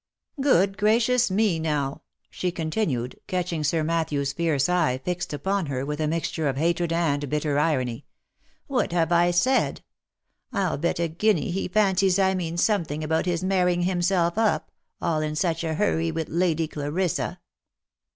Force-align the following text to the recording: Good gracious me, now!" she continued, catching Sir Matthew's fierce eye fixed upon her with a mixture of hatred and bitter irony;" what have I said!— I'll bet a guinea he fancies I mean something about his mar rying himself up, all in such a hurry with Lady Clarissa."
Good 0.41 0.79
gracious 0.79 1.29
me, 1.29 1.59
now!" 1.59 2.01
she 2.31 2.51
continued, 2.51 3.19
catching 3.27 3.63
Sir 3.63 3.83
Matthew's 3.83 4.33
fierce 4.33 4.67
eye 4.67 4.97
fixed 5.05 5.31
upon 5.31 5.67
her 5.67 5.85
with 5.85 5.99
a 6.01 6.07
mixture 6.07 6.47
of 6.47 6.57
hatred 6.57 6.91
and 6.91 7.29
bitter 7.29 7.59
irony;" 7.59 8.07
what 8.65 8.93
have 8.93 9.11
I 9.11 9.29
said!— 9.29 9.83
I'll 10.51 10.79
bet 10.79 10.97
a 10.99 11.07
guinea 11.07 11.51
he 11.51 11.67
fancies 11.67 12.17
I 12.17 12.33
mean 12.33 12.57
something 12.57 13.03
about 13.03 13.27
his 13.27 13.43
mar 13.43 13.65
rying 13.67 13.83
himself 13.83 14.39
up, 14.39 14.71
all 14.99 15.21
in 15.21 15.35
such 15.35 15.63
a 15.63 15.75
hurry 15.75 16.09
with 16.09 16.29
Lady 16.29 16.67
Clarissa." 16.67 17.39